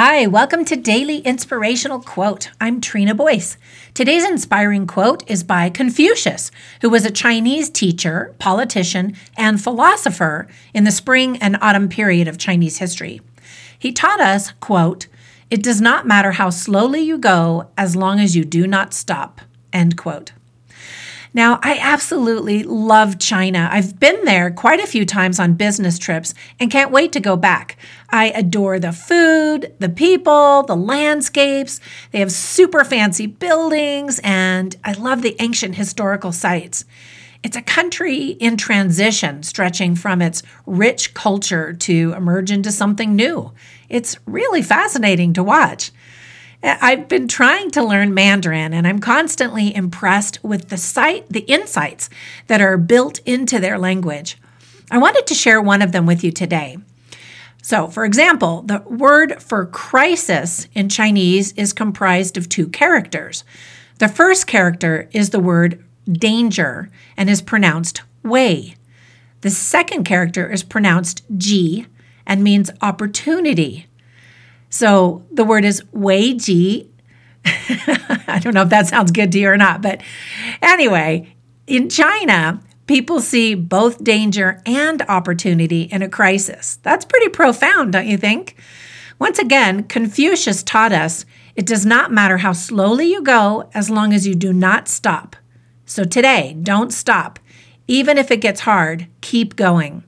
[0.00, 2.50] Hi, welcome to Daily Inspirational Quote.
[2.60, 3.56] I'm Trina Boyce.
[3.94, 10.84] Today's inspiring quote is by Confucius, who was a Chinese teacher, politician, and philosopher in
[10.84, 13.20] the spring and autumn period of Chinese history.
[13.76, 15.08] He taught us, quote,
[15.50, 19.40] "It does not matter how slowly you go as long as you do not stop."
[19.72, 20.30] End quote.
[21.38, 23.68] Now, I absolutely love China.
[23.70, 27.36] I've been there quite a few times on business trips and can't wait to go
[27.36, 27.76] back.
[28.10, 31.78] I adore the food, the people, the landscapes.
[32.10, 36.84] They have super fancy buildings, and I love the ancient historical sites.
[37.44, 43.52] It's a country in transition, stretching from its rich culture to emerge into something new.
[43.88, 45.92] It's really fascinating to watch.
[46.62, 52.10] I've been trying to learn Mandarin and I'm constantly impressed with the site the insights
[52.48, 54.38] that are built into their language.
[54.90, 56.78] I wanted to share one of them with you today.
[57.62, 63.44] So, for example, the word for crisis in Chinese is comprised of two characters.
[63.98, 68.74] The first character is the word danger and is pronounced wei.
[69.42, 71.86] The second character is pronounced ji
[72.26, 73.86] and means opportunity.
[74.70, 76.88] So the word is Weiji.
[77.44, 80.02] I don't know if that sounds good to you or not, but
[80.60, 81.34] anyway,
[81.66, 86.78] in China, people see both danger and opportunity in a crisis.
[86.82, 88.56] That's pretty profound, don't you think?
[89.18, 91.24] Once again, Confucius taught us
[91.56, 95.34] it does not matter how slowly you go as long as you do not stop.
[95.86, 97.40] So today, don't stop.
[97.88, 100.04] Even if it gets hard, keep going.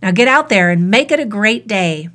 [0.00, 2.08] Now get out there and make it a great day.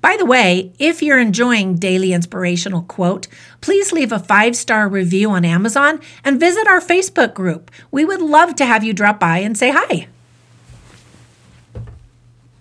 [0.00, 3.26] By the way, if you're enjoying Daily Inspirational Quote,
[3.60, 7.70] please leave a five star review on Amazon and visit our Facebook group.
[7.90, 10.08] We would love to have you drop by and say hi.